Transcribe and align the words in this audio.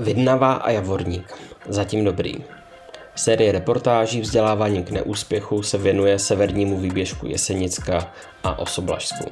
Vidnava 0.00 0.52
a 0.52 0.70
Javorník. 0.70 1.34
Zatím 1.68 2.04
dobrý. 2.04 2.34
Série 3.14 3.52
reportáží 3.52 4.20
vzděláváním 4.20 4.84
k 4.84 4.90
neúspěchu 4.90 5.62
se 5.62 5.78
věnuje 5.78 6.18
severnímu 6.18 6.80
výběžku 6.80 7.26
Jesenicka 7.26 8.12
a 8.44 8.58
Osoblažsku. 8.58 9.24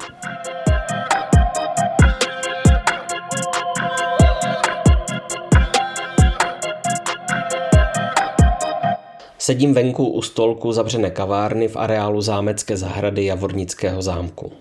Sedím 9.39 9.75
venku 9.75 10.07
u 10.09 10.23
stolku 10.23 10.73
zavřené 10.73 11.11
kavárny 11.11 11.69
v 11.69 11.77
areálu 11.77 12.21
zámecké 12.21 12.77
zahrady 12.77 13.25
Javornického 13.25 14.03
zámku. 14.03 14.53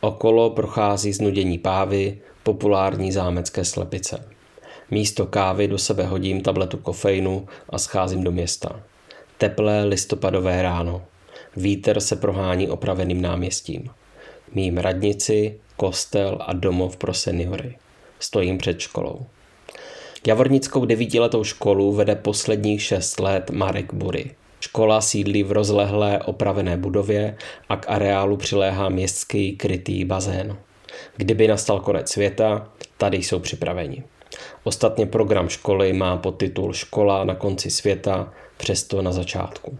Okolo 0.00 0.50
prochází 0.50 1.12
znudění 1.12 1.58
pávy, 1.58 2.18
populární 2.42 3.12
zámecké 3.12 3.64
slepice. 3.64 4.39
Místo 4.90 5.26
kávy 5.26 5.68
do 5.68 5.78
sebe 5.78 6.04
hodím 6.04 6.40
tabletu 6.40 6.76
kofeinu 6.76 7.48
a 7.68 7.78
scházím 7.78 8.24
do 8.24 8.32
města. 8.32 8.82
Teplé 9.38 9.84
listopadové 9.84 10.62
ráno. 10.62 11.02
Vítr 11.56 12.00
se 12.00 12.16
prohání 12.16 12.68
opraveným 12.68 13.22
náměstím. 13.22 13.90
Mím 14.54 14.78
radnici, 14.78 15.58
kostel 15.76 16.38
a 16.40 16.52
domov 16.52 16.96
pro 16.96 17.14
seniory. 17.14 17.76
Stojím 18.18 18.58
před 18.58 18.80
školou. 18.80 19.26
Javornickou 20.26 20.84
devítiletou 20.84 21.44
školu 21.44 21.92
vede 21.92 22.16
posledních 22.16 22.82
šest 22.82 23.20
let 23.20 23.50
Marek 23.50 23.94
Bury. 23.94 24.30
Škola 24.60 25.00
sídlí 25.00 25.42
v 25.42 25.52
rozlehlé 25.52 26.18
opravené 26.18 26.76
budově 26.76 27.36
a 27.68 27.76
k 27.76 27.88
areálu 27.88 28.36
přiléhá 28.36 28.88
městský 28.88 29.56
krytý 29.56 30.04
bazén. 30.04 30.56
Kdyby 31.16 31.48
nastal 31.48 31.80
konec 31.80 32.10
světa, 32.10 32.72
tady 32.98 33.16
jsou 33.16 33.38
připraveni. 33.38 34.04
Ostatně 34.64 35.06
program 35.06 35.48
školy 35.48 35.92
má 35.92 36.16
podtitul 36.16 36.72
Škola 36.72 37.24
na 37.24 37.34
konci 37.34 37.70
světa, 37.70 38.32
přesto 38.56 39.02
na 39.02 39.12
začátku. 39.12 39.78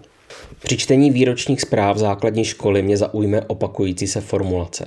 Při 0.63 0.77
čtení 0.77 1.11
výročních 1.11 1.61
zpráv 1.61 1.97
základní 1.97 2.45
školy 2.45 2.83
mě 2.83 2.97
zaujme 2.97 3.43
opakující 3.43 4.07
se 4.07 4.21
formulace. 4.21 4.87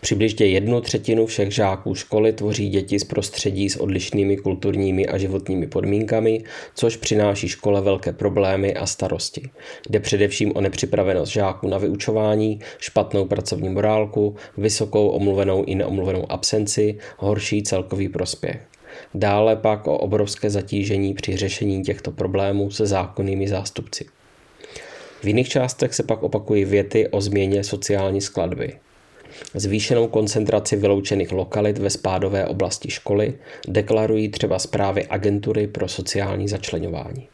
Přibližně 0.00 0.46
jednu 0.46 0.80
třetinu 0.80 1.26
všech 1.26 1.50
žáků 1.50 1.94
školy 1.94 2.32
tvoří 2.32 2.68
děti 2.68 2.98
z 2.98 3.04
prostředí 3.04 3.70
s 3.70 3.76
odlišnými 3.76 4.36
kulturními 4.36 5.06
a 5.06 5.18
životními 5.18 5.66
podmínkami, 5.66 6.44
což 6.74 6.96
přináší 6.96 7.48
škole 7.48 7.80
velké 7.80 8.12
problémy 8.12 8.74
a 8.74 8.86
starosti. 8.86 9.42
Jde 9.90 10.00
především 10.00 10.52
o 10.56 10.60
nepřipravenost 10.60 11.32
žáků 11.32 11.68
na 11.68 11.78
vyučování, 11.78 12.60
špatnou 12.78 13.24
pracovní 13.24 13.68
morálku, 13.68 14.36
vysokou 14.56 15.08
omluvenou 15.08 15.64
i 15.64 15.74
neomluvenou 15.74 16.32
absenci, 16.32 16.98
horší 17.18 17.62
celkový 17.62 18.08
prospěch. 18.08 18.71
Dále 19.14 19.56
pak 19.56 19.86
o 19.86 19.98
obrovské 19.98 20.50
zatížení 20.50 21.14
při 21.14 21.36
řešení 21.36 21.82
těchto 21.82 22.10
problémů 22.10 22.70
se 22.70 22.86
zákonnými 22.86 23.48
zástupci. 23.48 24.04
V 25.22 25.26
jiných 25.26 25.48
částech 25.48 25.94
se 25.94 26.02
pak 26.02 26.22
opakují 26.22 26.64
věty 26.64 27.08
o 27.08 27.20
změně 27.20 27.64
sociální 27.64 28.20
skladby. 28.20 28.72
Zvýšenou 29.54 30.08
koncentraci 30.08 30.76
vyloučených 30.76 31.32
lokalit 31.32 31.78
ve 31.78 31.90
spádové 31.90 32.46
oblasti 32.46 32.90
školy 32.90 33.34
deklarují 33.68 34.28
třeba 34.28 34.58
zprávy 34.58 35.06
agentury 35.06 35.66
pro 35.66 35.88
sociální 35.88 36.48
začlenování. 36.48 37.28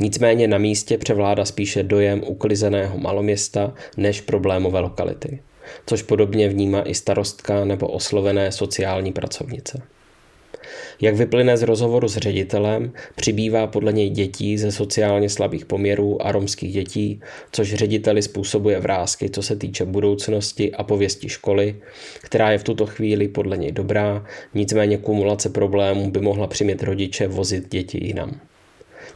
Nicméně 0.00 0.48
na 0.48 0.58
místě 0.58 0.98
převládá 0.98 1.44
spíše 1.44 1.82
dojem 1.82 2.22
uklizeného 2.26 2.98
maloměsta 2.98 3.74
než 3.96 4.20
problémové 4.20 4.80
lokality, 4.80 5.40
což 5.86 6.02
podobně 6.02 6.48
vnímá 6.48 6.82
i 6.82 6.94
starostka 6.94 7.64
nebo 7.64 7.88
oslovené 7.88 8.52
sociální 8.52 9.12
pracovnice. 9.12 9.82
Jak 11.00 11.16
vyplyne 11.16 11.56
z 11.56 11.62
rozhovoru 11.62 12.08
s 12.08 12.16
ředitelem, 12.16 12.92
přibývá 13.16 13.66
podle 13.66 13.92
něj 13.92 14.10
dětí 14.10 14.58
ze 14.58 14.72
sociálně 14.72 15.28
slabých 15.28 15.64
poměrů 15.64 16.26
a 16.26 16.32
romských 16.32 16.72
dětí, 16.72 17.20
což 17.52 17.74
řediteli 17.74 18.22
způsobuje 18.22 18.80
vrázky, 18.80 19.30
co 19.30 19.42
se 19.42 19.56
týče 19.56 19.84
budoucnosti 19.84 20.72
a 20.72 20.82
pověsti 20.82 21.28
školy, 21.28 21.76
která 22.22 22.50
je 22.50 22.58
v 22.58 22.64
tuto 22.64 22.86
chvíli 22.86 23.28
podle 23.28 23.56
něj 23.56 23.72
dobrá, 23.72 24.26
nicméně 24.54 24.98
kumulace 24.98 25.48
problémů 25.48 26.10
by 26.10 26.20
mohla 26.20 26.46
přimět 26.46 26.82
rodiče 26.82 27.28
vozit 27.28 27.70
děti 27.70 28.04
jinam. 28.04 28.40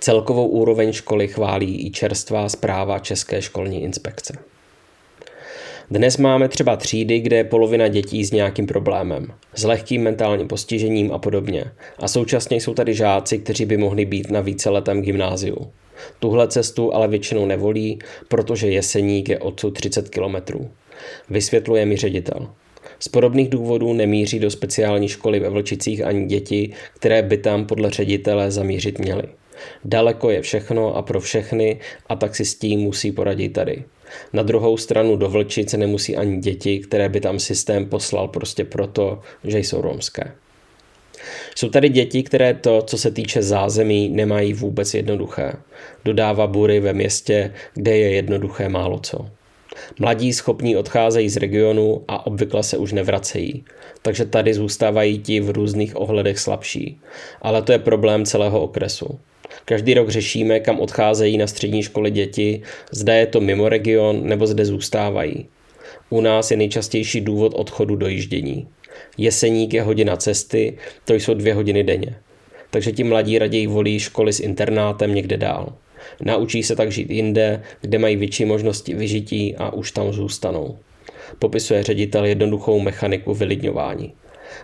Celkovou 0.01 0.47
úroveň 0.49 0.93
školy 0.93 1.29
chválí 1.29 1.87
i 1.87 1.91
čerstvá 1.91 2.49
zpráva 2.49 2.99
České 2.99 3.43
školní 3.43 3.83
inspekce. 3.83 4.39
Dnes 5.93 6.17
máme 6.17 6.49
třeba 6.49 6.77
třídy, 6.77 7.21
kde 7.21 7.37
je 7.37 7.45
polovina 7.45 7.89
dětí 7.89 8.25
s 8.25 8.33
nějakým 8.33 8.67
problémem, 8.67 9.27
s 9.55 9.65
lehkým 9.65 10.03
mentálním 10.03 10.49
postižením 10.49 11.13
a 11.13 11.19
podobně. 11.19 11.65
A 11.99 12.09
současně 12.09 12.57
jsou 12.57 12.75
tady 12.75 12.95
žáci, 12.95 13.39
kteří 13.39 13.65
by 13.67 13.77
mohli 13.77 14.05
být 14.05 14.31
na 14.31 14.41
víceletém 14.41 15.03
gymnáziu. 15.03 15.57
Tuhle 16.19 16.49
cestu 16.49 16.95
ale 16.95 17.09
většinou 17.09 17.47
nevolí, 17.47 17.99
protože 18.29 18.71
Jeseník 18.71 19.29
je 19.29 19.39
odsud 19.39 19.71
30 19.71 20.09
kilometrů. 20.09 20.71
Vysvětluje 21.31 21.87
mi 21.87 21.97
ředitel. 21.97 22.49
Z 22.99 23.09
podobných 23.09 23.49
důvodů 23.49 23.93
nemíří 23.93 24.39
do 24.39 24.51
speciální 24.51 25.09
školy 25.09 25.41
ve 25.41 25.49
Vlčicích 25.49 26.05
ani 26.05 26.27
děti, 26.27 26.73
které 26.95 27.23
by 27.23 27.37
tam 27.37 27.67
podle 27.67 27.91
ředitele 27.91 28.51
zamířit 28.51 28.99
měly. 28.99 29.23
Daleko 29.85 30.31
je 30.31 30.43
všechno 30.43 30.97
a 30.97 31.03
pro 31.03 31.21
všechny 31.21 31.81
a 32.07 32.17
tak 32.17 32.37
si 32.37 32.45
s 32.45 32.55
tím 32.55 32.81
musí 32.81 33.13
poradit 33.13 33.49
tady. 33.49 33.85
Na 34.33 34.43
druhou 34.43 34.77
stranu 34.77 35.17
do 35.17 35.29
Vlčice 35.29 35.77
nemusí 35.77 36.17
ani 36.17 36.39
děti, 36.39 36.79
které 36.79 37.09
by 37.09 37.21
tam 37.21 37.39
systém 37.39 37.87
poslal 37.87 38.29
prostě 38.29 38.65
proto, 38.65 39.21
že 39.45 39.59
jsou 39.59 39.81
romské. 39.81 40.33
Jsou 41.57 41.69
tady 41.69 41.89
děti, 41.89 42.23
které 42.23 42.55
to, 42.55 42.83
co 42.83 42.99
se 42.99 43.11
týče 43.11 43.43
zázemí, 43.43 44.09
nemají 44.09 44.53
vůbec 44.53 44.95
jednoduché. 44.95 45.53
Dodává 46.05 46.47
Bury 46.47 46.81
ve 46.81 46.93
městě, 46.93 47.55
kde 47.75 47.97
je 47.97 48.11
jednoduché 48.11 48.69
málo 48.69 48.99
co. 48.99 49.27
Mladí 49.99 50.33
schopní 50.33 50.77
odcházejí 50.77 51.29
z 51.29 51.37
regionu 51.37 52.05
a 52.09 52.27
obvykle 52.27 52.63
se 52.63 52.77
už 52.77 52.93
nevracejí, 52.93 53.65
takže 54.03 54.25
tady 54.25 54.55
zůstávají 54.55 55.19
ti 55.19 55.41
v 55.41 55.51
různých 55.51 55.97
ohledech 55.97 56.39
slabší. 56.39 57.01
Ale 57.43 57.63
to 57.63 57.73
je 57.73 57.79
problém 57.79 58.25
celého 58.25 58.61
okresu. 58.61 59.19
Každý 59.65 59.95
rok 59.95 60.09
řešíme, 60.09 60.61
kam 60.61 60.81
odcházejí 60.81 61.39
na 61.39 61.47
střední 61.47 61.83
školy 61.83 62.11
děti, 62.11 62.63
zda 62.93 63.15
je 63.15 63.27
to 63.27 63.41
mimo 63.41 63.69
region 63.69 64.29
nebo 64.29 64.47
zde 64.47 64.65
zůstávají. 64.65 65.47
U 66.11 66.21
nás 66.21 66.51
je 66.51 66.57
nejčastější 66.57 67.21
důvod 67.21 67.53
odchodu 67.57 67.97
dojíždění. 67.97 68.69
Jeseník 69.19 69.75
je 69.75 69.83
hodina 69.83 70.17
cesty, 70.17 70.79
to 71.05 71.15
jsou 71.15 71.35
dvě 71.35 71.55
hodiny 71.55 71.85
denně. 71.85 72.17
Takže 72.71 72.93
ti 72.93 73.05
mladí 73.05 73.39
raději 73.39 73.67
volí 73.67 74.01
školy 74.01 74.33
s 74.33 74.41
internátem 74.41 75.15
někde 75.15 75.37
dál. 75.37 75.73
Naučí 76.21 76.63
se 76.63 76.77
tak 76.77 76.93
žít 76.93 77.11
jinde, 77.11 77.63
kde 77.81 77.99
mají 77.99 78.17
větší 78.17 78.45
možnosti 78.45 78.95
vyžití 78.95 79.57
a 79.57 79.73
už 79.73 79.93
tam 79.93 80.13
zůstanou. 80.13 80.79
Popisuje 81.39 81.83
ředitel 81.83 82.25
jednoduchou 82.25 82.81
mechaniku 82.81 83.35
vylidňování 83.35 84.13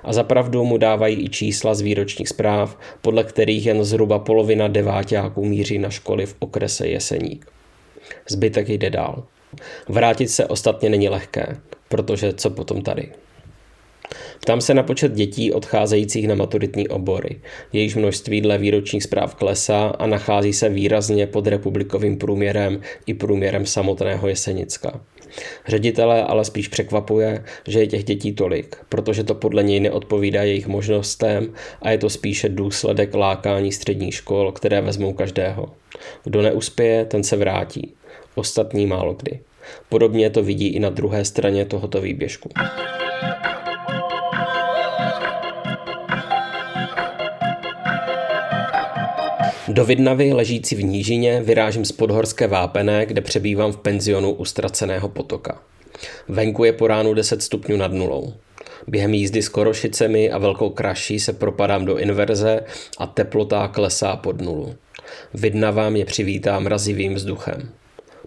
a 0.03 0.13
zapravdu 0.13 0.65
mu 0.65 0.79
dávají 0.79 1.25
i 1.25 1.29
čísla 1.29 1.75
z 1.75 1.81
výročních 1.81 2.29
zpráv, 2.29 2.79
podle 3.03 3.25
kterých 3.25 3.67
jen 3.67 3.85
zhruba 3.85 4.19
polovina 4.19 4.69
deváťáků 4.69 5.45
míří 5.45 5.79
na 5.79 5.91
školy 5.91 6.27
v 6.27 6.37
okrese 6.39 6.89
Jeseník. 6.89 7.47
Zbytek 8.29 8.69
jde 8.69 8.91
dál. 8.91 9.25
Vrátit 9.89 10.29
se 10.29 10.47
ostatně 10.47 10.91
není 10.91 11.09
lehké, 11.09 11.57
protože 11.89 12.33
co 12.33 12.51
potom 12.51 12.83
tady? 12.83 13.13
Ptám 14.41 14.61
se 14.61 14.75
na 14.75 14.83
počet 14.83 15.13
dětí 15.13 15.53
odcházejících 15.53 16.29
na 16.29 16.35
maturitní 16.35 16.89
obory. 16.89 17.41
Jejíž 17.73 17.95
množství 17.95 18.41
dle 18.41 18.59
výročních 18.59 19.03
zpráv 19.03 19.35
klesá 19.35 19.87
a 19.87 20.07
nachází 20.07 20.53
se 20.53 20.69
výrazně 20.69 21.27
pod 21.27 21.47
republikovým 21.47 22.19
průměrem 22.19 22.81
i 23.07 23.15
průměrem 23.15 23.67
samotného 23.67 24.29
Jesenicka. 24.29 25.01
Ředitele 25.67 26.25
ale 26.25 26.45
spíš 26.45 26.69
překvapuje, 26.69 27.45
že 27.69 27.81
je 27.81 27.87
těch 27.87 28.05
dětí 28.05 28.33
tolik, 28.33 28.77
protože 28.89 29.25
to 29.25 29.35
podle 29.35 29.63
něj 29.63 29.81
neodpovídá 29.81 30.43
jejich 30.43 30.67
možnostem 30.67 31.53
a 31.83 31.91
je 31.91 31.99
to 31.99 32.11
spíše 32.11 32.49
důsledek 32.49 33.15
lákání 33.15 33.73
středních 33.73 34.15
škol, 34.15 34.53
které 34.53 34.81
vezmou 34.81 35.13
každého. 35.13 35.69
Kdo 36.25 36.43
neuspěje, 36.43 37.05
ten 37.05 37.25
se 37.25 37.37
vrátí. 37.37 37.95
Ostatní 38.35 38.87
málo 38.87 39.15
kdy. 39.15 39.41
Podobně 39.89 40.31
to 40.31 40.43
vidí 40.43 40.69
i 40.69 40.81
na 40.81 40.91
druhé 40.91 41.25
straně 41.25 41.65
tohoto 41.65 42.01
výběžku. 42.01 42.49
Do 49.77 49.85
Vidnavy, 49.85 50.33
ležící 50.33 50.75
v 50.75 50.85
nížině, 50.85 51.43
vyrážím 51.43 51.85
z 51.85 51.93
podhorské 51.93 52.47
Vápené, 52.47 53.07
kde 53.07 53.21
přebývám 53.21 53.73
v 53.73 53.77
penzionu 53.77 54.33
u 54.33 54.45
Ztraceného 54.45 55.09
potoka. 55.09 55.63
Venku 56.29 56.65
je 56.65 56.73
po 56.73 56.87
ránu 56.87 57.15
10 57.15 57.43
stupňů 57.43 57.77
nad 57.77 57.93
nulou. 57.93 58.35
Během 58.87 59.15
jízdy 59.15 59.43
s 59.43 59.49
korošicemi 59.49 60.31
a 60.31 60.39
velkou 60.39 60.71
kraší 60.71 61.21
se 61.21 61.33
propadám 61.33 61.85
do 61.85 61.99
inverze 61.99 62.61
a 62.99 63.07
teplota 63.07 63.69
klesá 63.69 64.17
pod 64.17 64.41
nulu. 64.41 64.75
Vidnava 65.35 65.91
mě 65.91 66.05
přivítá 66.05 66.61
mrazivým 66.61 67.15
vzduchem. 67.15 67.71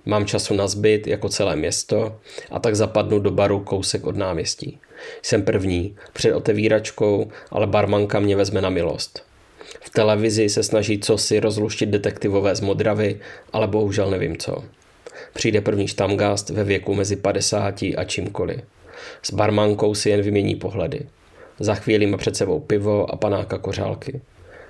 Mám 0.06 0.26
času 0.26 0.54
na 0.54 0.68
zbyt 0.68 1.08
jako 1.08 1.30
celé 1.30 1.56
město 1.56 2.20
a 2.52 2.60
tak 2.60 2.76
zapadnu 2.76 3.20
do 3.20 3.32
baru 3.32 3.60
kousek 3.60 4.06
od 4.06 4.18
náměstí. 4.18 4.80
Jsem 5.22 5.44
první, 5.44 5.96
před 6.14 6.34
otevíračkou, 6.34 7.32
ale 7.52 7.68
barmanka 7.68 8.20
mě 8.20 8.36
vezme 8.36 8.62
na 8.62 8.70
milost. 8.70 9.29
V 9.82 9.90
televizi 9.90 10.50
se 10.50 10.64
snaží 10.64 11.00
cosi 11.00 11.40
rozluštit 11.40 11.90
detektivové 11.90 12.56
z 12.56 12.62
Modravy, 12.62 13.20
ale 13.54 13.68
bohužel 13.68 14.12
nevím 14.12 14.38
co. 14.38 14.64
Přijde 15.34 15.62
první 15.62 15.88
štamgast 15.88 16.50
ve 16.50 16.64
věku 16.64 16.96
mezi 16.96 17.16
50 17.16 17.82
a 17.98 18.04
čímkoliv. 18.04 18.62
S 19.24 19.34
barmankou 19.34 19.96
si 19.96 20.10
jen 20.10 20.22
vymění 20.22 20.56
pohledy. 20.56 21.06
Za 21.60 21.76
chvíli 21.76 22.06
má 22.06 22.18
před 22.18 22.36
sebou 22.36 22.60
pivo 22.60 23.14
a 23.14 23.16
panáka 23.16 23.58
kořálky. 23.58 24.22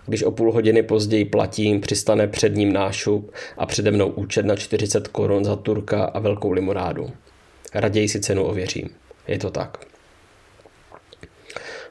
Když 0.05 0.23
o 0.23 0.31
půl 0.31 0.51
hodiny 0.51 0.83
později 0.83 1.25
platím, 1.25 1.81
přistane 1.81 2.27
před 2.27 2.55
ním 2.55 2.73
nášup 2.73 3.31
a 3.57 3.65
přede 3.65 3.91
mnou 3.91 4.07
účet 4.07 4.45
na 4.45 4.55
40 4.55 5.07
korun 5.07 5.45
za 5.45 5.55
turka 5.55 6.03
a 6.03 6.19
velkou 6.19 6.51
limonádu. 6.51 7.11
Raději 7.73 8.09
si 8.09 8.19
cenu 8.19 8.43
ověřím. 8.43 8.89
Je 9.27 9.37
to 9.37 9.49
tak. 9.49 9.88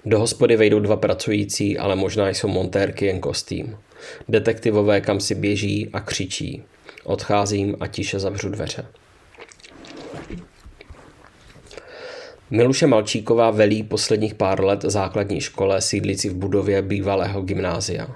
Do 0.05 0.19
hospody 0.19 0.57
vejdou 0.57 0.81
dva 0.81 0.97
pracující, 0.97 1.79
ale 1.79 1.97
možná 1.97 2.29
jsou 2.29 2.49
montérky 2.49 3.07
jen 3.07 3.21
kostým. 3.21 3.77
Detektivové 4.29 5.01
kam 5.01 5.21
si 5.21 5.35
běží 5.35 5.89
a 5.93 6.01
křičí. 6.01 6.63
Odcházím 7.05 7.77
a 7.81 7.87
tiše 7.87 8.19
zavřu 8.19 8.49
dveře. 8.49 8.87
Miluše 12.51 12.87
Malčíková 12.87 13.51
velí 13.51 13.83
posledních 13.83 14.35
pár 14.35 14.65
let 14.65 14.83
základní 14.83 15.41
škole 15.41 15.81
sídlící 15.81 16.29
v 16.29 16.35
budově 16.35 16.83
bývalého 16.83 17.43
gymnázia. 17.43 18.09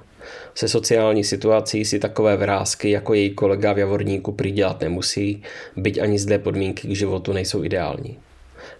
Se 0.55 0.69
sociální 0.69 1.25
situací 1.25 1.85
si 1.85 1.99
takové 1.99 2.37
vrázky 2.37 2.91
jako 2.91 3.15
její 3.15 3.31
kolega 3.31 3.73
v 3.73 3.79
Javorníku 3.79 4.33
přidělat 4.33 4.81
nemusí, 4.81 5.43
byť 5.77 5.99
ani 5.99 6.19
zde 6.19 6.39
podmínky 6.39 6.89
k 6.89 6.97
životu 6.97 7.33
nejsou 7.33 7.65
ideální. 7.65 8.19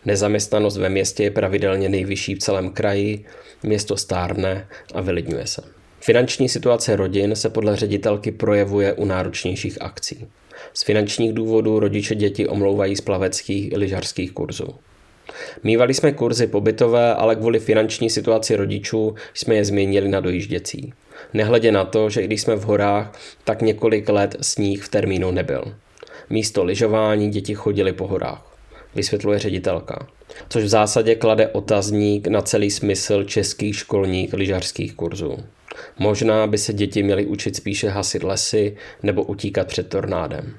Nezaměstnanost 0.05 0.77
ve 0.77 0.89
městě 0.89 1.23
je 1.23 1.31
pravidelně 1.31 1.89
nejvyšší 1.89 2.35
v 2.35 2.39
celém 2.39 2.71
kraji, 2.71 3.25
město 3.63 3.97
stárne 3.97 4.67
a 4.95 5.01
vylidňuje 5.01 5.47
se. 5.47 5.63
Finanční 6.01 6.49
situace 6.49 6.97
rodin 6.97 7.37
se 7.37 7.51
podle 7.51 7.77
ředitelky 7.77 8.33
projevuje 8.33 8.93
u 8.93 9.05
náročnějších 9.05 9.83
akcí. 9.83 10.27
Z 10.75 10.85
finančních 10.85 11.33
důvodů 11.33 11.81
rodiče 11.81 12.15
děti 12.15 12.49
omlouvají 12.49 12.97
z 12.97 13.01
plaveckých 13.01 13.73
i 13.73 13.77
lyžařských 13.77 14.33
kurzů. 14.33 14.75
Mývali 15.63 15.95
jsme 15.95 16.13
kurzy 16.13 16.47
pobytové, 16.47 17.15
ale 17.15 17.37
kvůli 17.37 17.59
finanční 17.59 18.11
situaci 18.11 18.57
rodičů 18.57 19.15
jsme 19.35 19.55
je 19.55 19.65
změnili 19.65 20.09
na 20.09 20.21
dojížděcí. 20.21 20.93
Nehledě 21.35 21.73
na 21.73 21.85
to, 21.85 22.11
že 22.11 22.23
když 22.23 22.43
jsme 22.43 22.57
v 22.57 22.63
horách, 22.63 23.19
tak 23.45 23.63
několik 23.63 24.09
let 24.09 24.37
sníh 24.41 24.85
v 24.85 24.89
termínu 24.89 25.31
nebyl. 25.31 25.75
Místo 26.31 26.65
lyžování 26.65 27.31
děti 27.31 27.55
chodili 27.55 27.93
po 27.93 28.07
horách, 28.07 28.52
vysvětluje 28.95 29.39
ředitelka. 29.39 30.07
Což 30.49 30.65
v 30.65 30.69
zásadě 30.69 31.15
klade 31.15 31.49
otazník 31.49 32.27
na 32.27 32.43
celý 32.43 32.71
smysl 32.71 33.25
českých 33.25 33.77
školních 33.77 34.33
lyžařských 34.33 34.95
kurzů. 34.95 35.37
Možná 35.99 36.47
by 36.47 36.59
se 36.59 36.73
děti 36.73 37.03
měly 37.03 37.27
učit 37.27 37.57
spíše 37.57 37.89
hasit 37.89 38.23
lesy 38.23 38.77
nebo 39.03 39.23
utíkat 39.23 39.67
před 39.67 39.89
tornádem. 39.89 40.55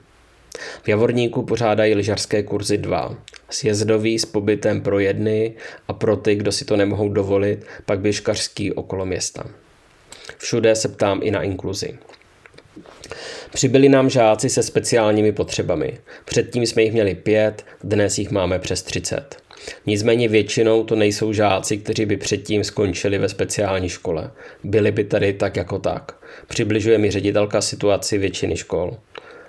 V 0.83 0.89
Javorníku 0.89 1.43
pořádají 1.43 1.95
lyžařské 1.95 2.43
kurzy 2.43 2.77
dva. 2.77 3.17
Sjezdový 3.49 4.19
s 4.19 4.25
pobytem 4.25 4.81
pro 4.81 4.99
jedny 4.99 5.53
a 5.87 5.93
pro 5.93 6.15
ty, 6.15 6.35
kdo 6.35 6.51
si 6.51 6.65
to 6.65 6.77
nemohou 6.77 7.09
dovolit, 7.09 7.65
pak 7.85 7.99
běžkařský 7.99 8.73
okolo 8.73 9.05
města. 9.05 9.45
Všude 10.37 10.75
se 10.75 10.89
ptám 10.89 11.19
i 11.23 11.31
na 11.31 11.41
inkluzi. 11.41 11.97
Přibyli 13.53 13.89
nám 13.89 14.09
žáci 14.09 14.49
se 14.49 14.63
speciálními 14.63 15.31
potřebami. 15.31 15.97
Předtím 16.25 16.65
jsme 16.65 16.83
jich 16.83 16.93
měli 16.93 17.15
pět, 17.15 17.65
dnes 17.83 18.17
jich 18.17 18.31
máme 18.31 18.59
přes 18.59 18.83
30. 18.83 19.37
Nicméně 19.85 20.27
většinou 20.27 20.83
to 20.83 20.95
nejsou 20.95 21.33
žáci, 21.33 21.77
kteří 21.77 22.05
by 22.05 22.17
předtím 22.17 22.63
skončili 22.63 23.17
ve 23.17 23.29
speciální 23.29 23.89
škole. 23.89 24.31
Byli 24.63 24.91
by 24.91 25.03
tady 25.03 25.33
tak 25.33 25.55
jako 25.55 25.79
tak. 25.79 26.11
Přibližuje 26.47 26.97
mi 26.97 27.11
ředitelka 27.11 27.61
situaci 27.61 28.17
většiny 28.17 28.57
škol. 28.57 28.97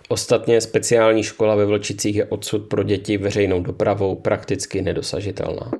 Ostatně 0.08 0.60
speciální 0.60 1.22
škola 1.22 1.54
ve 1.54 1.66
Vlčicích 1.66 2.16
je 2.16 2.24
odsud 2.24 2.68
pro 2.68 2.82
děti 2.82 3.16
veřejnou 3.16 3.60
dopravou 3.60 4.14
prakticky 4.14 4.82
nedosažitelná. 4.82 5.70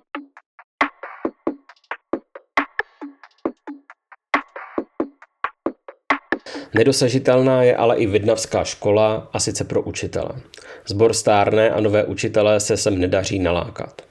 Nedosažitelná 6.75 7.63
je 7.63 7.77
ale 7.77 7.97
i 7.97 8.07
Vidnavská 8.07 8.65
škola, 8.65 9.29
a 9.33 9.41
sice 9.41 9.65
pro 9.65 9.83
učitele. 9.83 10.31
Zbor 10.87 11.13
stárne 11.13 11.71
a 11.71 11.81
nové 11.81 12.05
učitele 12.05 12.61
se 12.61 12.77
sem 12.77 12.99
nedaří 12.99 13.39
nalákat. 13.39 14.03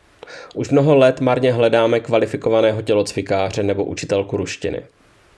Už 0.56 0.69
mnoho 0.69 0.95
let 0.95 1.21
marně 1.21 1.54
hledáme 1.54 2.00
kvalifikovaného 2.00 2.81
tělocvikáře 2.81 3.63
nebo 3.63 3.83
učitelku 3.83 4.38
ruštiny. 4.38 4.81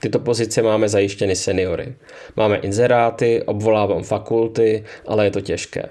Tyto 0.00 0.18
pozice 0.18 0.62
máme 0.62 0.88
zajištěny 0.88 1.36
seniory. 1.36 1.94
Máme 2.36 2.56
inzeráty, 2.56 3.42
obvolávám 3.42 4.02
fakulty, 4.02 4.84
ale 5.06 5.24
je 5.24 5.30
to 5.30 5.40
těžké. 5.40 5.88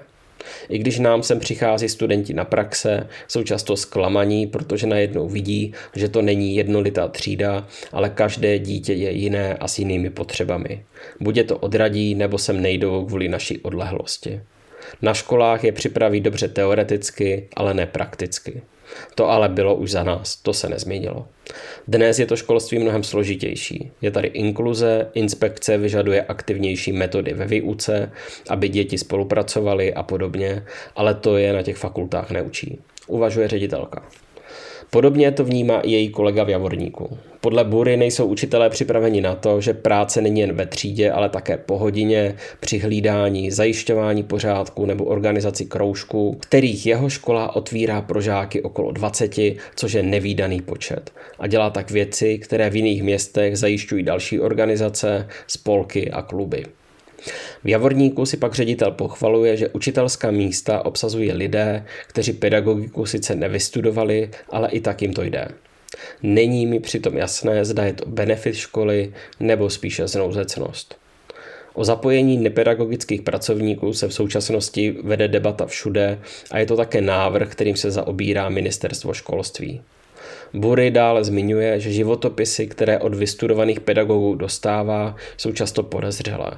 I 0.68 0.78
když 0.78 0.98
nám 0.98 1.22
sem 1.22 1.40
přichází 1.40 1.88
studenti 1.88 2.34
na 2.34 2.44
praxe, 2.44 3.06
jsou 3.28 3.42
často 3.42 3.76
zklamaní, 3.76 4.46
protože 4.46 4.86
najednou 4.86 5.28
vidí, 5.28 5.72
že 5.94 6.08
to 6.08 6.22
není 6.22 6.56
jednolitá 6.56 7.08
třída, 7.08 7.66
ale 7.92 8.10
každé 8.10 8.58
dítě 8.58 8.92
je 8.92 9.10
jiné 9.10 9.54
a 9.54 9.68
s 9.68 9.78
jinými 9.78 10.10
potřebami. 10.10 10.84
Buď 11.20 11.36
je 11.36 11.44
to 11.44 11.58
odradí, 11.58 12.14
nebo 12.14 12.38
sem 12.38 12.62
nejdou 12.62 13.04
kvůli 13.04 13.28
naší 13.28 13.58
odlehlosti. 13.58 14.40
Na 15.02 15.14
školách 15.14 15.64
je 15.64 15.72
připraví 15.72 16.20
dobře 16.20 16.48
teoreticky, 16.48 17.48
ale 17.56 17.74
ne 17.74 17.86
prakticky. 17.86 18.62
To 19.14 19.30
ale 19.30 19.48
bylo 19.48 19.74
už 19.74 19.90
za 19.90 20.02
nás, 20.02 20.36
to 20.36 20.52
se 20.52 20.68
nezměnilo. 20.68 21.26
Dnes 21.88 22.18
je 22.18 22.26
to 22.26 22.36
školství 22.36 22.78
mnohem 22.78 23.04
složitější. 23.04 23.90
Je 24.00 24.10
tady 24.10 24.28
inkluze, 24.28 25.10
inspekce 25.14 25.78
vyžaduje 25.78 26.22
aktivnější 26.22 26.92
metody 26.92 27.32
ve 27.34 27.46
výuce, 27.46 28.12
aby 28.48 28.68
děti 28.68 28.98
spolupracovaly 28.98 29.94
a 29.94 30.02
podobně, 30.02 30.64
ale 30.96 31.14
to 31.14 31.36
je 31.36 31.52
na 31.52 31.62
těch 31.62 31.76
fakultách 31.76 32.30
neučí. 32.30 32.78
Uvažuje 33.06 33.48
ředitelka. 33.48 34.02
Podobně 34.90 35.32
to 35.32 35.44
vnímá 35.44 35.80
i 35.80 35.90
její 35.90 36.08
kolega 36.08 36.44
v 36.44 36.48
Javorníku. 36.48 37.18
Podle 37.40 37.64
Bury 37.64 37.96
nejsou 37.96 38.26
učitelé 38.26 38.70
připraveni 38.70 39.20
na 39.20 39.34
to, 39.34 39.60
že 39.60 39.74
práce 39.74 40.20
není 40.20 40.40
jen 40.40 40.52
ve 40.52 40.66
třídě, 40.66 41.10
ale 41.10 41.28
také 41.28 41.56
po 41.56 41.78
hodině, 41.78 42.34
při 42.60 42.78
hlídání, 42.78 43.50
zajišťování 43.50 44.22
pořádku 44.22 44.86
nebo 44.86 45.04
organizaci 45.04 45.64
kroužků, 45.64 46.36
kterých 46.40 46.86
jeho 46.86 47.08
škola 47.08 47.56
otvírá 47.56 48.02
pro 48.02 48.20
žáky 48.20 48.62
okolo 48.62 48.92
20, 48.92 49.36
což 49.76 49.92
je 49.92 50.02
nevýdaný 50.02 50.62
počet. 50.62 51.10
A 51.38 51.46
dělá 51.46 51.70
tak 51.70 51.90
věci, 51.90 52.38
které 52.38 52.70
v 52.70 52.76
jiných 52.76 53.02
městech 53.02 53.58
zajišťují 53.58 54.02
další 54.02 54.40
organizace, 54.40 55.28
spolky 55.46 56.10
a 56.10 56.22
kluby. 56.22 56.64
V 57.64 57.68
Javorníku 57.68 58.26
si 58.26 58.36
pak 58.36 58.54
ředitel 58.54 58.90
pochvaluje, 58.90 59.56
že 59.56 59.68
učitelská 59.68 60.30
místa 60.30 60.84
obsazují 60.84 61.32
lidé, 61.32 61.84
kteří 62.06 62.32
pedagogiku 62.32 63.06
sice 63.06 63.34
nevystudovali, 63.34 64.30
ale 64.50 64.68
i 64.68 64.80
tak 64.80 65.02
jim 65.02 65.12
to 65.12 65.22
jde. 65.22 65.48
Není 66.22 66.66
mi 66.66 66.80
přitom 66.80 67.16
jasné, 67.16 67.64
zda 67.64 67.84
je 67.84 67.92
to 67.92 68.06
benefit 68.06 68.54
školy 68.54 69.12
nebo 69.40 69.70
spíše 69.70 70.08
znouzecnost. 70.08 70.96
O 71.74 71.84
zapojení 71.84 72.36
nepedagogických 72.36 73.22
pracovníků 73.22 73.92
se 73.92 74.08
v 74.08 74.14
současnosti 74.14 74.96
vede 75.02 75.28
debata 75.28 75.66
všude 75.66 76.18
a 76.50 76.58
je 76.58 76.66
to 76.66 76.76
také 76.76 77.00
návrh, 77.00 77.52
kterým 77.52 77.76
se 77.76 77.90
zaobírá 77.90 78.48
ministerstvo 78.48 79.14
školství. 79.14 79.80
Bury 80.54 80.90
dále 80.90 81.24
zmiňuje, 81.24 81.80
že 81.80 81.92
životopisy, 81.92 82.66
které 82.66 82.98
od 82.98 83.14
vystudovaných 83.14 83.80
pedagogů 83.80 84.34
dostává, 84.34 85.16
jsou 85.36 85.52
často 85.52 85.82
podezřelé 85.82 86.50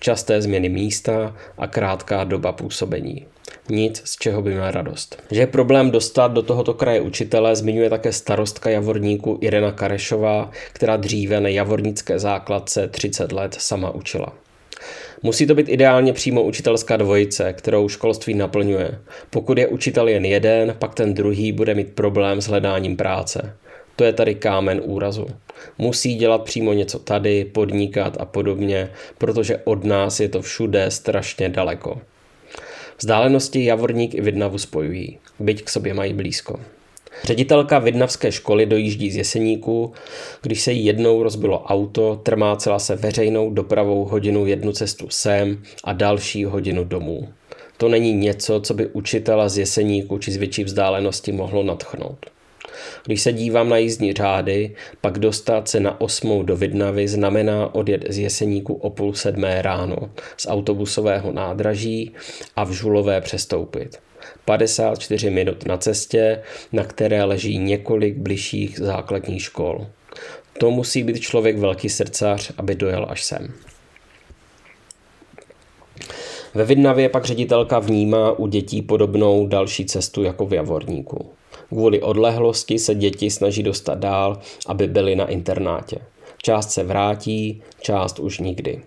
časté 0.00 0.42
změny 0.42 0.68
místa 0.68 1.36
a 1.58 1.66
krátká 1.66 2.24
doba 2.24 2.52
působení. 2.52 3.26
Nic, 3.68 4.02
z 4.04 4.16
čeho 4.16 4.42
by 4.42 4.50
měl 4.50 4.70
radost. 4.70 5.22
Že 5.30 5.40
je 5.40 5.46
problém 5.46 5.90
dostat 5.90 6.32
do 6.32 6.42
tohoto 6.42 6.74
kraje 6.74 7.00
učitele, 7.00 7.56
zmiňuje 7.56 7.90
také 7.90 8.12
starostka 8.12 8.70
Javorníku 8.70 9.38
Irena 9.40 9.72
Karešová, 9.72 10.50
která 10.72 10.96
dříve 10.96 11.40
na 11.40 11.48
javornické 11.48 12.18
základce 12.18 12.88
30 12.88 13.32
let 13.32 13.56
sama 13.58 13.90
učila. 13.90 14.32
Musí 15.22 15.46
to 15.46 15.54
být 15.54 15.68
ideálně 15.68 16.12
přímo 16.12 16.42
učitelská 16.42 16.96
dvojice, 16.96 17.52
kterou 17.52 17.88
školství 17.88 18.34
naplňuje. 18.34 18.98
Pokud 19.30 19.58
je 19.58 19.66
učitel 19.66 20.08
jen 20.08 20.24
jeden, 20.24 20.74
pak 20.78 20.94
ten 20.94 21.14
druhý 21.14 21.52
bude 21.52 21.74
mít 21.74 21.92
problém 21.94 22.40
s 22.40 22.46
hledáním 22.46 22.96
práce. 22.96 23.56
To 24.00 24.04
je 24.04 24.12
tady 24.12 24.34
kámen 24.34 24.80
úrazu. 24.84 25.26
Musí 25.78 26.14
dělat 26.14 26.42
přímo 26.42 26.72
něco 26.72 26.98
tady, 26.98 27.44
podnikat 27.44 28.16
a 28.20 28.24
podobně, 28.24 28.90
protože 29.18 29.56
od 29.64 29.84
nás 29.84 30.20
je 30.20 30.28
to 30.28 30.42
všude 30.42 30.90
strašně 30.90 31.48
daleko. 31.48 32.00
Vzdálenosti 32.98 33.64
Javorník 33.64 34.14
i 34.14 34.20
Vidnavu 34.20 34.58
spojují, 34.58 35.18
byť 35.38 35.62
k 35.62 35.68
sobě 35.68 35.94
mají 35.94 36.12
blízko. 36.12 36.60
Ředitelka 37.24 37.78
Vidnavské 37.78 38.32
školy 38.32 38.66
dojíždí 38.66 39.10
z 39.10 39.16
Jeseníku, 39.16 39.92
když 40.42 40.60
se 40.60 40.72
jí 40.72 40.84
jednou 40.84 41.22
rozbilo 41.22 41.62
auto, 41.62 42.20
trmácela 42.22 42.78
se 42.78 42.96
veřejnou 42.96 43.50
dopravou 43.50 44.04
hodinu 44.04 44.46
jednu 44.46 44.72
cestu 44.72 45.06
sem 45.10 45.62
a 45.84 45.92
další 45.92 46.44
hodinu 46.44 46.84
domů. 46.84 47.28
To 47.76 47.88
není 47.88 48.12
něco, 48.12 48.60
co 48.60 48.74
by 48.74 48.86
učitela 48.86 49.48
z 49.48 49.58
Jeseníku 49.58 50.18
či 50.18 50.32
z 50.32 50.36
větší 50.36 50.64
vzdálenosti 50.64 51.32
mohlo 51.32 51.62
nadchnout. 51.62 52.26
Když 53.06 53.22
se 53.22 53.32
dívám 53.32 53.68
na 53.68 53.76
jízdní 53.76 54.12
řády, 54.12 54.74
pak 55.00 55.18
dostat 55.18 55.68
se 55.68 55.80
na 55.80 56.00
osmou 56.00 56.42
do 56.42 56.56
Vidnavy 56.56 57.08
znamená 57.08 57.74
odjet 57.74 58.04
z 58.08 58.18
Jeseníku 58.18 58.74
o 58.74 58.90
půl 58.90 59.14
sedmé 59.14 59.62
ráno 59.62 59.96
z 60.36 60.46
autobusového 60.46 61.32
nádraží 61.32 62.12
a 62.56 62.64
v 62.64 62.72
Žulové 62.72 63.20
přestoupit. 63.20 63.98
54 64.44 65.30
minut 65.30 65.66
na 65.66 65.76
cestě, 65.76 66.42
na 66.72 66.84
které 66.84 67.24
leží 67.24 67.58
několik 67.58 68.16
bližších 68.16 68.78
základních 68.78 69.42
škol. 69.42 69.86
To 70.58 70.70
musí 70.70 71.02
být 71.02 71.20
člověk 71.20 71.58
velký 71.58 71.88
srdcař, 71.88 72.52
aby 72.56 72.74
dojel 72.74 73.06
až 73.08 73.24
sem. 73.24 73.52
Ve 76.54 76.64
Vidnavě 76.64 77.08
pak 77.08 77.24
ředitelka 77.24 77.78
vnímá 77.78 78.32
u 78.32 78.46
dětí 78.46 78.82
podobnou 78.82 79.46
další 79.46 79.86
cestu 79.86 80.22
jako 80.22 80.46
v 80.46 80.52
Javorníku. 80.52 81.30
Kvůli 81.70 82.02
odlehlosti 82.02 82.78
se 82.78 82.94
děti 82.94 83.30
snaží 83.30 83.62
dostat 83.62 83.98
dál, 83.98 84.38
aby 84.66 84.86
byly 84.86 85.16
na 85.16 85.26
internátě. 85.26 85.98
Část 86.42 86.70
se 86.70 86.84
vrátí, 86.84 87.62
část 87.80 88.18
už 88.18 88.38
nikdy. 88.38 88.82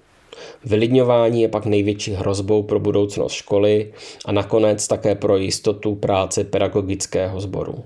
Vylidňování 0.65 1.41
je 1.41 1.47
pak 1.47 1.65
největší 1.65 2.11
hrozbou 2.13 2.63
pro 2.63 2.79
budoucnost 2.79 3.33
školy 3.33 3.93
a 4.25 4.31
nakonec 4.31 4.87
také 4.87 5.15
pro 5.15 5.37
jistotu 5.37 5.95
práce 5.95 6.43
pedagogického 6.43 7.39
sboru. 7.39 7.83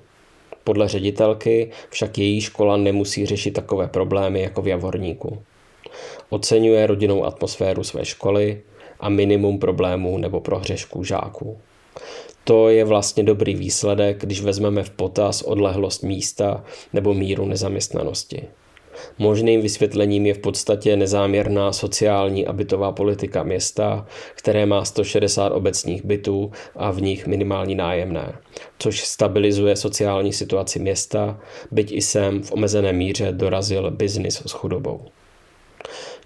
Podle 0.64 0.88
ředitelky 0.88 1.72
však 1.90 2.18
její 2.18 2.42
škola 2.42 2.78
nemusí 2.78 3.26
řešit 3.26 3.52
takové 3.52 3.88
problémy 3.88 4.42
jako 4.42 4.62
v 4.62 4.68
Javorníku. 4.68 5.42
Oceňuje 6.30 6.88
rodinnou 6.88 7.26
atmosféru 7.26 7.84
své 7.84 8.06
školy 8.06 8.62
a 9.00 9.10
minimum 9.10 9.60
problémů 9.60 10.18
nebo 10.18 10.40
prohřešků 10.40 11.04
žáků. 11.04 11.58
To 12.44 12.70
je 12.70 12.86
vlastně 12.86 13.24
dobrý 13.24 13.56
výsledek, 13.56 14.22
když 14.22 14.42
vezmeme 14.42 14.84
v 14.84 14.90
potaz 14.90 15.42
odlehlost 15.42 16.04
místa 16.04 16.64
nebo 16.94 17.14
míru 17.14 17.46
nezaměstnanosti. 17.46 18.48
Možným 19.18 19.62
vysvětlením 19.62 20.26
je 20.26 20.34
v 20.34 20.40
podstatě 20.40 20.96
nezáměrná 20.96 21.74
sociální 21.74 22.48
a 22.48 22.54
bytová 22.54 22.92
politika 22.92 23.44
města, 23.44 24.06
které 24.36 24.66
má 24.66 24.86
160 24.86 25.50
obecních 25.50 26.06
bytů 26.06 26.52
a 26.76 26.92
v 26.92 27.02
nich 27.02 27.28
minimální 27.28 27.76
nájemné, 27.76 28.36
což 28.80 29.04
stabilizuje 29.04 29.76
sociální 29.76 30.34
situaci 30.34 30.80
města, 30.80 31.40
byť 31.72 31.92
i 31.92 32.02
sem 32.02 32.44
v 32.44 32.52
omezené 32.52 32.94
míře 32.94 33.32
dorazil 33.32 33.92
biznis 33.92 34.44
s 34.46 34.52
chudobou. 34.52 35.02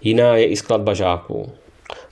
Jiná 0.02 0.36
je 0.36 0.46
i 0.46 0.56
skladba 0.56 0.94
žáků. 0.94 1.52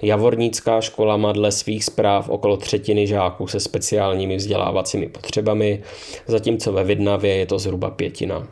Javornická 0.02 0.80
škola 0.80 1.16
má 1.16 1.32
dle 1.32 1.52
svých 1.52 1.84
zpráv 1.84 2.28
okolo 2.28 2.56
třetiny 2.56 3.06
žáků 3.06 3.46
se 3.46 3.60
speciálními 3.60 4.36
vzdělávacími 4.36 5.08
potřebami, 5.08 5.82
zatímco 6.26 6.72
ve 6.72 6.84
Vidnavě 6.84 7.34
je 7.34 7.46
to 7.46 7.58
zhruba 7.58 7.90
pětina. 7.90 8.46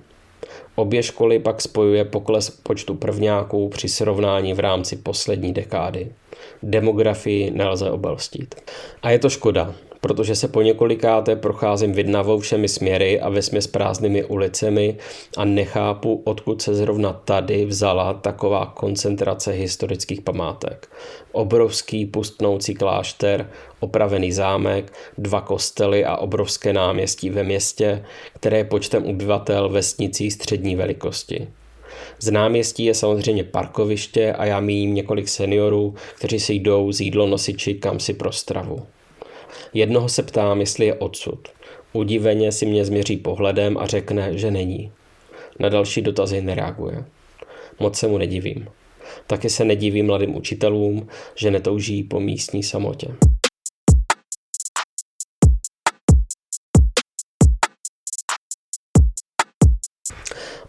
Obě 0.75 1.03
školy 1.03 1.39
pak 1.39 1.61
spojuje 1.61 2.05
pokles 2.05 2.51
počtu 2.51 2.95
prvňáků 2.95 3.69
při 3.69 3.89
srovnání 3.89 4.55
v 4.55 4.61
rámci 4.61 4.97
poslední 4.97 5.53
dekády. 5.53 6.13
Demografii 6.63 7.51
nelze 7.51 7.91
obelstit. 7.91 8.55
A 9.03 9.11
je 9.11 9.19
to 9.19 9.31
škoda, 9.31 9.75
protože 10.01 10.35
se 10.37 10.49
po 10.49 10.63
několikáté 10.63 11.37
procházím 11.37 11.93
Vidnavou 11.93 12.39
všemi 12.39 12.69
směry 12.69 13.21
a 13.21 13.29
ve 13.29 13.43
směs 13.43 13.67
prázdnými 13.67 14.25
ulicemi 14.25 14.97
a 15.37 15.45
nechápu, 15.45 16.23
odkud 16.25 16.63
se 16.63 16.75
zrovna 16.75 17.13
tady 17.13 17.65
vzala 17.65 18.15
taková 18.15 18.67
koncentrace 18.67 19.53
historických 19.53 20.21
památek. 20.21 20.89
Obrovský 21.33 22.07
pustnoucí 22.07 22.75
klášter, 22.75 23.51
opravený 23.81 24.33
zámek, 24.33 24.93
dva 25.19 25.41
kostely 25.41 26.05
a 26.05 26.17
obrovské 26.17 26.73
náměstí 26.73 27.31
ve 27.31 27.43
městě, 27.43 28.05
které 28.35 28.59
je 28.59 28.65
počtem 28.65 29.05
obyvatel 29.05 29.69
vesnicí 29.69 30.31
střední 30.31 30.77
velikosti. 30.77 31.49
Z 32.21 32.31
náměstí 32.31 32.85
je 32.85 32.95
samozřejmě 32.95 33.45
parkoviště 33.45 34.33
a 34.33 34.45
já 34.45 34.61
míjím 34.61 34.95
několik 34.95 35.29
seniorů, 35.29 35.95
kteří 36.15 36.41
si 36.41 36.55
jdou 36.55 36.93
z 36.93 37.01
jídlo 37.01 37.27
nosiči 37.27 37.75
kam 37.75 38.01
si 38.01 38.15
pro 38.15 38.33
stravu. 38.33 38.87
Jednoho 39.75 40.09
se 40.09 40.23
ptám, 40.23 40.61
jestli 40.61 40.87
je 40.87 40.95
odsud. 40.95 41.49
Udiveně 41.93 42.53
si 42.53 42.67
mě 42.67 42.85
změří 42.85 43.17
pohledem 43.17 43.79
a 43.79 43.87
řekne, 43.87 44.39
že 44.39 44.51
není. 44.51 44.93
Na 45.59 45.69
další 45.69 46.03
dotazy 46.03 46.43
nereaguje. 46.43 47.05
Moc 47.81 47.99
se 47.99 48.09
mu 48.09 48.19
nedivím. 48.19 48.69
Taky 49.27 49.51
se 49.51 49.65
nedivím 49.65 50.07
mladým 50.07 50.37
učitelům, 50.37 51.09
že 51.35 51.51
netouží 51.51 52.03
po 52.03 52.21
místní 52.21 52.63
samotě. 52.63 53.09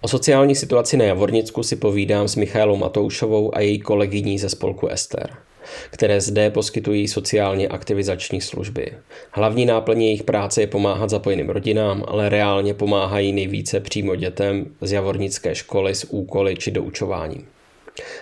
O 0.01 0.08
sociální 0.08 0.56
situaci 0.56 0.98
na 0.98 1.06
Javornicku 1.06 1.63
si 1.63 1.75
povídám 1.75 2.27
s 2.27 2.36
Michailou 2.36 2.75
Matoušovou 2.75 3.56
a 3.56 3.60
její 3.60 3.79
kolegyní 3.79 4.39
ze 4.39 4.50
spolku 4.50 4.88
Ester 4.88 5.49
které 5.90 6.22
zde 6.22 6.50
poskytují 6.50 7.08
sociálně 7.08 7.68
aktivizační 7.68 8.42
služby. 8.42 8.92
Hlavní 9.32 9.66
náplně 9.66 10.06
jejich 10.06 10.24
práce 10.24 10.62
je 10.62 10.68
pomáhat 10.68 11.10
zapojeným 11.10 11.50
rodinám, 11.50 12.04
ale 12.08 12.30
reálně 12.30 12.74
pomáhají 12.74 13.32
nejvíce 13.32 13.80
přímo 13.80 14.16
dětem 14.16 14.66
z 14.82 14.92
javornické 14.92 15.56
školy 15.56 15.96
s 15.96 16.04
úkoly 16.04 16.56
či 16.56 16.72
doučováním. 16.72 17.46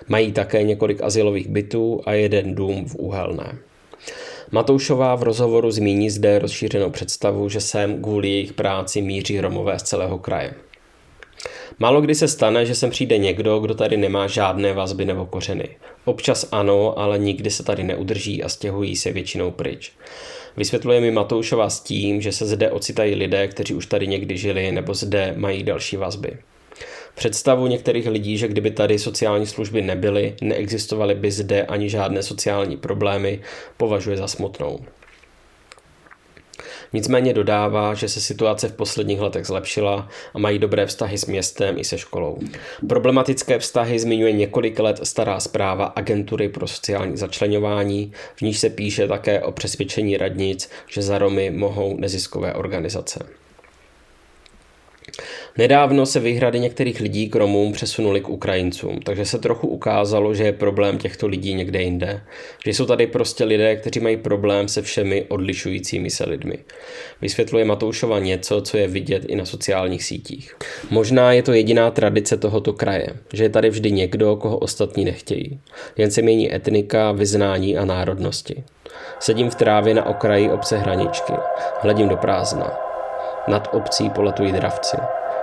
Mají 0.08 0.32
také 0.32 0.64
několik 0.64 1.02
asilových 1.02 1.48
bytů 1.48 2.02
a 2.06 2.14
jeden 2.14 2.56
dům 2.56 2.86
v 2.86 2.96
Úhelné. 2.96 3.58
Matoušová 4.52 5.16
v 5.16 5.24
rozhovoru 5.24 5.72
zmíní 5.72 6.10
zde 6.10 6.40
rozšířenou 6.40 6.90
představu, 6.90 7.50
že 7.50 7.62
sem 7.62 8.02
kvůli 8.02 8.30
jejich 8.30 8.54
práci 8.54 9.02
míří 9.02 9.42
Romové 9.42 9.80
z 9.80 9.84
celého 9.84 10.18
kraje. 10.18 10.54
Málo 11.80 12.02
kdy 12.02 12.16
se 12.16 12.28
stane, 12.28 12.66
že 12.66 12.76
sem 12.76 12.90
přijde 12.90 13.18
někdo, 13.18 13.60
kdo 13.60 13.76
tady 13.76 13.98
nemá 13.98 14.28
žádné 14.28 14.74
vazby 14.74 15.06
nebo 15.06 15.26
kořeny. 15.26 15.70
Občas 16.06 16.48
ano, 16.52 17.00
ale 17.00 17.20
nikdy 17.20 17.52
se 17.52 17.64
tady 17.64 17.84
neudrží 17.84 18.44
a 18.44 18.50
stěhují 18.50 18.96
se 18.96 19.12
většinou 19.12 19.52
pryč. 19.52 19.92
Vysvětluje 20.58 21.02
mi 21.02 21.12
Matoušova 21.12 21.70
s 21.70 21.80
tím, 21.80 22.22
že 22.22 22.32
se 22.32 22.46
zde 22.46 22.72
ocitají 22.72 23.16
lidé, 23.16 23.48
kteří 23.48 23.74
už 23.74 23.86
tady 23.86 24.08
někdy 24.08 24.38
žili 24.38 24.72
nebo 24.72 24.94
zde 24.94 25.34
mají 25.38 25.64
další 25.64 25.98
vazby. 25.98 26.38
Představu 27.16 27.68
některých 27.68 28.08
lidí, 28.08 28.38
že 28.38 28.48
kdyby 28.48 28.72
tady 28.72 29.00
sociální 29.00 29.46
služby 29.46 29.82
nebyly, 29.82 30.36
neexistovaly 30.42 31.16
by 31.16 31.32
zde 31.32 31.64
ani 31.64 31.90
žádné 31.90 32.24
sociální 32.24 32.78
problémy, 32.78 33.42
považuje 33.78 34.18
za 34.18 34.28
smutnou. 34.28 34.80
Nicméně 36.94 37.34
dodává, 37.34 37.94
že 37.94 38.10
se 38.10 38.22
situace 38.22 38.68
v 38.68 38.74
posledních 38.74 39.20
letech 39.20 39.46
zlepšila 39.46 40.10
a 40.34 40.40
mají 40.40 40.60
dobré 40.60 40.86
vztahy 40.86 41.18
s 41.18 41.26
městem 41.26 41.78
i 41.78 41.84
se 41.84 41.98
školou. 41.98 42.40
Problematické 42.90 43.60
vztahy 43.60 44.00
zmiňuje 44.00 44.32
několik 44.32 44.80
let 44.80 45.00
stará 45.04 45.40
zpráva 45.40 45.86
Agentury 45.86 46.50
pro 46.50 46.68
sociální 46.68 47.18
začlenování, 47.18 48.12
v 48.36 48.42
níž 48.42 48.60
se 48.60 48.70
píše 48.70 49.08
také 49.08 49.42
o 49.42 49.52
přesvědčení 49.52 50.18
radnic, 50.18 50.70
že 50.88 51.02
za 51.02 51.18
Romy 51.18 51.50
mohou 51.50 51.98
neziskové 51.98 52.54
organizace. 52.54 53.47
Nedávno 55.58 56.06
se 56.06 56.20
výhrady 56.20 56.60
některých 56.60 57.00
lidí 57.00 57.30
k 57.30 57.36
Romům 57.36 57.74
přesunuly 57.74 58.22
k 58.22 58.30
Ukrajincům, 58.30 59.00
takže 59.02 59.26
se 59.26 59.40
trochu 59.40 59.68
ukázalo, 59.68 60.34
že 60.34 60.44
je 60.44 60.54
problém 60.54 60.98
těchto 60.98 61.28
lidí 61.28 61.54
někde 61.54 61.82
jinde. 61.82 62.22
Že 62.66 62.74
jsou 62.74 62.86
tady 62.86 63.08
prostě 63.08 63.44
lidé, 63.44 63.76
kteří 63.76 64.00
mají 64.00 64.18
problém 64.18 64.68
se 64.68 64.82
všemi 64.82 65.26
odlišujícími 65.28 66.10
se 66.10 66.30
lidmi. 66.30 66.58
Vysvětluje 67.22 67.66
Matoušova 67.66 68.20
něco, 68.20 68.62
co 68.62 68.78
je 68.78 68.88
vidět 68.88 69.26
i 69.28 69.36
na 69.36 69.46
sociálních 69.46 70.04
sítích. 70.04 70.56
Možná 70.90 71.32
je 71.32 71.44
to 71.44 71.54
jediná 71.54 71.92
tradice 71.92 72.38
tohoto 72.38 72.74
kraje, 72.74 73.08
že 73.34 73.44
je 73.44 73.50
tady 73.50 73.70
vždy 73.70 73.92
někdo, 73.92 74.36
koho 74.36 74.58
ostatní 74.58 75.06
nechtějí. 75.06 75.60
Jen 75.98 76.12
se 76.12 76.22
mění 76.22 76.56
etnika, 76.56 77.12
vyznání 77.12 77.78
a 77.78 77.86
národnosti. 77.86 78.64
Sedím 79.20 79.50
v 79.50 79.56
trávě 79.56 79.94
na 79.94 80.06
okraji 80.06 80.50
obce 80.50 80.78
Hraničky. 80.78 81.34
Hledím 81.82 82.10
do 82.10 82.18
prázdna. 82.18 82.87
Nad 83.48 83.68
obcí 83.72 84.10
poletují 84.10 84.52
dravci. 84.52 84.98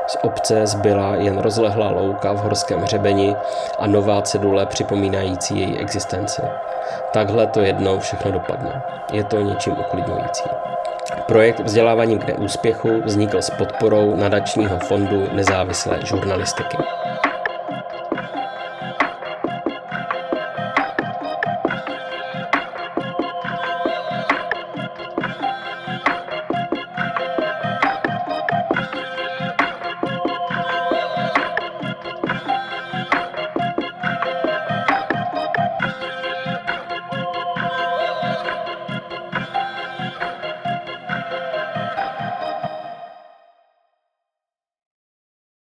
Z 0.06 0.16
obce 0.22 0.66
zbyla 0.66 1.14
jen 1.14 1.38
rozlehlá 1.38 1.90
louka 1.90 2.32
v 2.32 2.36
horském 2.36 2.80
hřebeni 2.80 3.36
a 3.78 3.86
nová 3.86 4.22
cedule 4.22 4.66
připomínající 4.66 5.60
její 5.60 5.78
existenci. 5.78 6.42
Takhle 7.12 7.46
to 7.46 7.60
jednou 7.60 7.98
všechno 7.98 8.32
dopadne. 8.32 8.82
Je 9.12 9.24
to 9.24 9.40
něčím 9.40 9.72
uklidňující. 9.78 10.44
Projekt 11.26 11.60
Vzdělávání 11.60 12.18
k 12.18 12.26
neúspěchu 12.26 13.02
vznikl 13.04 13.42
s 13.42 13.50
podporou 13.50 14.16
nadačního 14.16 14.78
fondu 14.78 15.28
nezávislé 15.32 15.98
žurnalistiky. 16.04 16.76